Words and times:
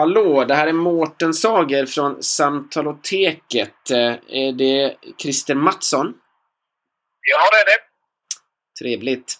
Hallå, 0.00 0.44
det 0.44 0.54
här 0.54 0.66
är 0.66 0.72
Mårten 0.72 1.34
Sager 1.34 1.86
från 1.86 2.22
Samtaloteket. 2.22 3.90
Eh, 3.90 4.14
Är 4.42 4.52
det 4.62 4.96
Christer 5.22 5.54
Mattsson? 5.54 6.06
Ja, 7.32 7.42
det 7.52 7.60
är 7.64 7.68
det. 7.72 7.80
Trevligt. 8.80 9.30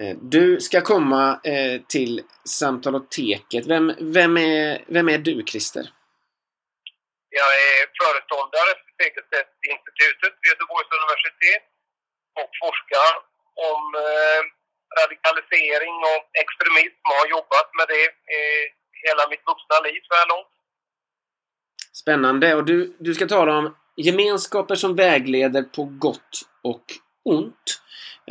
Eh, 0.00 0.16
Du 0.34 0.60
ska 0.60 0.80
komma 0.80 1.40
eh, 1.52 1.76
till 1.94 2.22
Samtaloteket. 2.60 3.66
Vem, 3.66 3.84
vem, 4.16 4.36
är, 4.36 4.84
vem 4.96 5.08
är 5.14 5.18
du, 5.28 5.34
Christer? 5.50 5.84
Jag 7.40 7.52
är 7.70 7.80
föreståndare 8.00 8.70
för 8.80 8.90
Segerstedtinstitutet 9.00 10.32
vid 10.40 10.50
Göteborgs 10.52 10.90
universitet 11.00 11.64
och 12.40 12.50
forskar 12.62 13.12
om 13.70 13.84
radikalisering 15.00 15.96
och 16.12 16.22
extremism 16.42 17.00
och 17.08 17.16
har 17.20 17.28
jobbat 17.36 17.68
med 17.78 17.86
det 17.94 18.06
hela 19.08 19.28
mitt 19.30 19.44
vuxna 19.50 19.76
liv 19.86 20.00
så 20.08 20.14
här 20.14 20.28
långt. 20.28 20.52
Spännande. 22.02 22.54
Och 22.54 22.64
du, 22.64 22.96
du 22.98 23.14
ska 23.14 23.26
tala 23.26 23.58
om 23.58 23.76
gemenskaper 23.96 24.74
som 24.74 24.96
vägleder 24.96 25.62
på 25.62 25.84
gott 25.84 26.34
och 26.62 26.84
ont. 27.24 27.66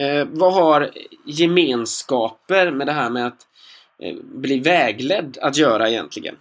Eh, 0.02 0.23
vad 0.41 0.54
har 0.54 0.91
gemenskaper 1.26 2.72
med 2.72 2.88
det 2.88 2.94
här 3.02 3.09
med 3.09 3.26
att 3.28 3.41
eh, 4.04 4.16
bli 4.44 4.59
vägledd 4.59 5.38
att 5.41 5.55
göra 5.58 5.90
egentligen? 5.90 6.36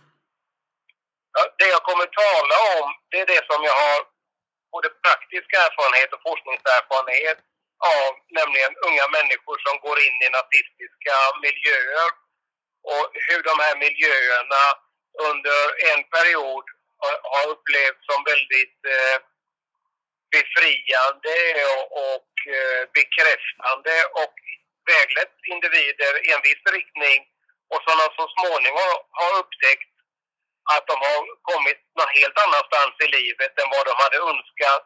Ja, 1.36 1.42
Det 1.58 1.68
jag 1.76 1.82
kommer 1.88 2.06
tala 2.22 2.56
om, 2.78 2.88
det 3.10 3.18
är 3.20 3.26
det 3.34 3.42
som 3.50 3.60
jag 3.68 3.76
har 3.84 3.98
både 4.74 4.88
praktisk 5.04 5.48
erfarenhet 5.64 6.10
och 6.14 6.22
forskningserfarenhet 6.28 7.38
av, 7.94 8.10
nämligen 8.40 8.72
unga 8.88 9.06
människor 9.16 9.56
som 9.66 9.74
går 9.86 9.98
in 10.06 10.16
i 10.26 10.28
nazistiska 10.38 11.16
miljöer 11.44 12.08
och 12.90 13.04
hur 13.26 13.42
de 13.42 13.54
här 13.64 13.74
miljöerna 13.84 14.64
under 15.30 15.62
en 15.92 16.02
period 16.14 16.64
har, 17.02 17.14
har 17.32 17.44
upplevts 17.54 18.02
som 18.10 18.20
väldigt 18.32 18.80
eh, 18.96 19.16
befriande 20.36 21.36
och, 21.74 21.86
och 22.08 22.32
eh, 22.56 22.82
bekräftande 22.98 23.94
och 24.22 24.36
väglett 24.92 25.36
individer 25.54 26.12
i 26.26 26.28
en 26.34 26.44
viss 26.48 26.64
riktning 26.78 27.18
och 27.72 27.80
som 27.84 27.94
de 28.02 28.06
så 28.18 28.26
småningom 28.36 28.92
har 29.20 29.32
upptäckt 29.40 29.92
att 30.74 30.84
de 30.90 30.96
har 31.06 31.20
kommit 31.50 31.80
någon 31.98 32.12
helt 32.18 32.38
annanstans 32.44 32.94
i 33.04 33.08
livet 33.18 33.52
än 33.60 33.72
vad 33.74 33.84
de 33.88 33.94
hade 34.04 34.18
önskat. 34.30 34.84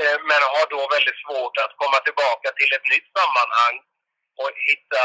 Eh, 0.00 0.16
Men 0.28 0.40
har 0.54 0.66
då 0.74 0.80
väldigt 0.96 1.20
svårt 1.24 1.56
att 1.64 1.74
komma 1.82 1.98
tillbaka 2.06 2.48
till 2.58 2.70
ett 2.76 2.86
nytt 2.94 3.08
sammanhang 3.18 3.76
och 4.40 4.50
hitta 4.68 5.04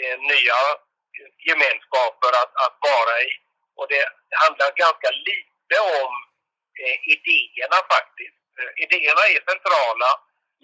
eh, 0.00 0.16
nya 0.32 0.58
gemenskaper 1.48 2.32
att, 2.42 2.52
att 2.64 2.76
vara 2.90 3.14
i. 3.28 3.30
Och 3.78 3.86
det 3.92 4.02
handlar 4.42 4.68
ganska 4.84 5.10
lite 5.28 5.76
om 6.02 6.12
eh, 6.82 6.96
idéerna 7.14 7.78
faktiskt. 7.94 8.40
Eh, 8.58 8.72
idéerna 8.84 9.22
är 9.34 9.40
centrala 9.50 10.10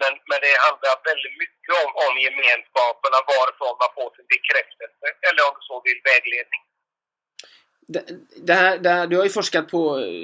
men, 0.01 0.13
men 0.29 0.39
det 0.45 0.53
handlar 0.67 0.93
väldigt 1.11 1.37
mycket 1.43 1.71
om, 1.83 1.89
om 2.05 2.13
gemenskaperna, 2.25 3.17
varifrån 3.33 3.73
man 3.83 3.91
får 3.97 4.09
sin 4.15 4.27
bekräftelse 4.35 5.05
eller 5.27 5.41
om 5.47 5.53
du 5.57 5.61
så 5.69 5.75
vill 5.85 5.99
vägledning. 6.11 6.61
Det, 7.93 8.03
det 8.47 8.53
här, 8.53 8.77
det 8.83 8.89
här, 8.89 9.07
du 9.07 9.17
har 9.17 9.23
ju 9.23 9.29
forskat 9.29 9.67
på 9.75 9.81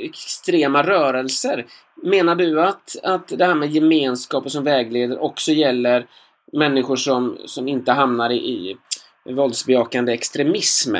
extrema 0.10 0.84
rörelser. 0.84 1.66
Menar 1.96 2.36
du 2.36 2.62
att, 2.62 2.88
att 3.04 3.28
det 3.28 3.46
här 3.46 3.56
med 3.56 3.70
gemenskaper 3.70 4.50
som 4.50 4.64
vägleder 4.64 5.18
också 5.20 5.52
gäller 5.52 6.08
människor 6.54 6.96
som, 6.96 7.38
som 7.46 7.68
inte 7.68 7.92
hamnar 7.92 8.30
i, 8.30 8.36
i 8.36 8.78
våldsbejakande 9.26 10.14
extremism? 10.14 10.96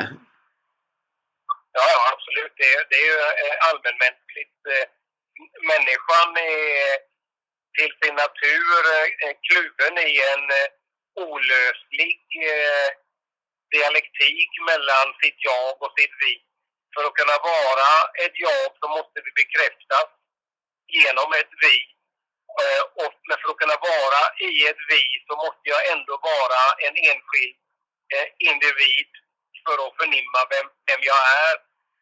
Ja, 1.76 1.84
ja 1.94 2.12
absolut. 2.12 2.52
Det, 2.56 2.68
är- 2.74 2.86
det 2.90 2.96
är 3.02 3.06
ju 3.12 3.18
eh, 3.44 3.56
allmänmänskligt. 3.68 4.60
Eh, 4.74 4.86
människan 5.72 6.28
är 6.36 6.96
till 7.76 7.92
sin 8.02 8.14
natur 8.24 8.76
eh, 9.24 9.34
kluven 9.48 9.94
i 10.10 10.12
en 10.34 10.44
olöslig 11.28 12.20
dialektik 13.74 14.50
mellan 14.70 15.06
sitt 15.22 15.38
jag 15.50 15.82
och 15.82 15.92
sitt 15.98 16.14
vi. 16.24 16.32
För 16.94 17.02
att 17.06 17.18
kunna 17.20 17.38
vara 17.52 17.90
ett 18.24 18.36
jag 18.46 18.66
så 18.80 18.86
måste 18.96 19.18
vi 19.24 19.30
bekräftas 19.42 20.08
genom 20.98 21.28
ett 21.40 21.52
vi. 21.64 21.76
Och 23.04 23.14
men 23.28 23.36
för 23.40 23.48
att 23.52 23.60
kunna 23.62 23.78
vara 23.92 24.22
i 24.48 24.52
ett 24.70 24.82
vi 24.92 25.02
så 25.26 25.32
måste 25.44 25.66
jag 25.74 25.82
ändå 25.94 26.14
vara 26.32 26.62
en 26.86 26.94
enskild 27.10 27.56
eh, 28.14 28.28
individ 28.50 29.10
för 29.64 29.76
att 29.84 29.96
förnimma 30.00 30.40
vem, 30.52 30.66
vem 30.88 31.02
jag 31.10 31.22
är. 31.46 31.56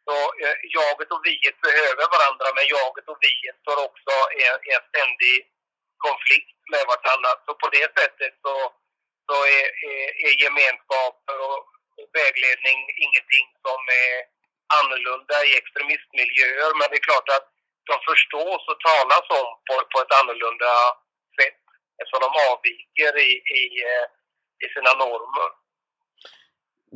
Så 0.06 0.16
eh, 0.42 0.56
jaget 0.78 1.10
och 1.14 1.24
viet 1.28 1.58
behöver 1.66 2.04
varandra 2.16 2.46
men 2.56 2.66
jaget 2.76 3.06
och 3.12 3.20
viet 3.26 3.56
står 3.62 3.78
också 3.88 4.14
i 4.38 4.40
en, 4.50 4.58
en 4.74 4.84
ständig 4.90 5.36
konflikt 6.06 6.58
med 6.72 6.82
vartannat. 6.92 7.38
Så 7.46 7.52
på 7.62 7.68
det 7.76 7.88
sättet 7.98 8.32
så, 8.44 8.54
så 9.28 9.36
är, 9.56 9.66
är, 9.90 10.08
är 10.26 10.32
gemenskaper 10.42 11.36
och 11.48 11.60
vägledning 12.20 12.78
ingenting 13.04 13.46
som 13.64 13.80
är 14.04 14.16
annorlunda 14.78 15.36
i 15.48 15.50
extremistmiljöer. 15.60 16.70
Men 16.78 16.86
det 16.90 16.96
är 17.00 17.08
klart 17.10 17.28
att 17.36 17.48
de 17.90 17.96
förstås 18.10 18.62
och 18.70 18.80
talas 18.90 19.26
om 19.40 19.48
på, 19.66 19.74
på 19.92 19.96
ett 20.00 20.14
annorlunda 20.20 20.72
sätt 21.38 21.62
eftersom 21.98 22.24
de 22.26 22.30
avviker 22.50 23.12
i, 23.28 23.30
i, 23.60 23.62
eh, 23.90 24.06
i 24.64 24.66
sina 24.74 24.92
normer. 25.04 25.50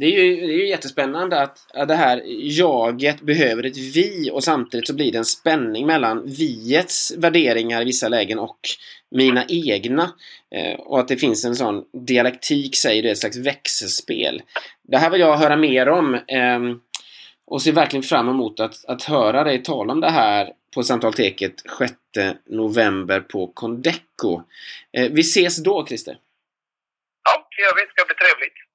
Det 0.01 0.07
är 0.07 0.11
ju, 0.11 0.47
det 0.47 0.53
är 0.53 0.59
ju 0.59 0.69
jättespännande 0.69 1.41
att, 1.41 1.67
att 1.75 1.89
det 1.89 1.95
här 1.95 2.23
jaget 2.59 3.21
behöver 3.21 3.67
ett 3.67 3.77
vi 3.77 4.31
och 4.33 4.45
samtidigt 4.45 4.87
så 4.87 4.95
blir 4.95 5.13
det 5.13 5.19
en 5.19 5.25
spänning 5.25 5.87
mellan 5.87 6.27
viets 6.27 7.13
värderingar 7.17 7.83
i 7.83 7.85
vissa 7.85 8.09
lägen 8.09 8.39
och 8.39 8.59
mina 9.11 9.45
egna. 9.49 10.13
Eh, 10.55 10.81
och 10.81 11.01
att 11.01 11.09
det 11.09 11.17
finns 11.17 11.45
en 11.45 11.57
sån 11.57 11.85
dialektik, 11.93 12.77
säger 12.77 13.03
du, 13.03 13.11
ett 13.11 13.19
slags 13.19 13.37
växelspel. 13.37 14.43
Det 14.83 14.99
här 14.99 15.11
vill 15.11 15.21
jag 15.21 15.37
höra 15.37 15.57
mer 15.57 15.89
om 15.89 16.15
eh, 16.15 16.61
och 17.47 17.63
ser 17.63 17.73
verkligen 17.73 18.03
fram 18.03 18.29
emot 18.29 18.61
att, 18.61 18.85
att 18.85 19.03
höra 19.03 19.45
dig 19.45 19.63
tala 19.63 19.93
om 19.93 20.01
det 20.01 20.11
här 20.11 20.53
på 20.75 20.83
Samtalteket 20.83 21.55
6 21.79 21.93
november 22.47 23.21
på 23.21 23.47
Condeco. 23.47 24.43
Eh, 24.93 25.11
vi 25.13 25.21
ses 25.21 25.63
då, 25.63 25.87
Christer! 25.87 26.19
Ja, 27.25 27.49
det 27.57 27.63
gör 27.63 27.75
vi. 27.77 27.83
Det 27.83 27.91
ska 27.91 28.05
bli 28.05 28.15
trevligt. 28.15 28.68